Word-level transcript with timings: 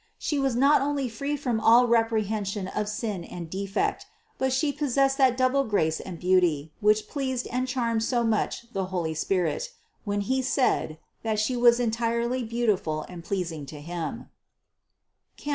She 0.17 0.39
was 0.39 0.55
not 0.55 0.81
only 0.81 1.07
free 1.07 1.37
from 1.37 1.59
all 1.59 1.87
reprehension 1.87 2.67
of 2.67 2.89
sin 2.89 3.23
and 3.23 3.47
defect, 3.51 4.07
but 4.39 4.51
She 4.51 4.73
possessed 4.73 5.19
that 5.19 5.37
double 5.37 5.63
grace 5.63 5.99
and 5.99 6.19
beauty, 6.19 6.73
which 6.79 7.07
pleased 7.07 7.45
and 7.51 7.67
charmed 7.67 8.01
so 8.01 8.23
much 8.23 8.65
the 8.73 8.85
holy 8.85 9.13
Spirit, 9.13 9.69
when 10.03 10.21
He 10.21 10.41
said, 10.41 10.97
that 11.21 11.37
She 11.39 11.55
was 11.55 11.79
entirely 11.79 12.43
beautiful 12.43 13.03
and 13.09 13.23
pleasing 13.23 13.67
to 13.67 13.79
Him 13.79 14.27
(Cant. 15.37 15.49